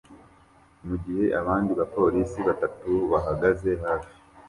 [0.87, 4.15] mugihe abandi bapolisi batatu bahagaze hafi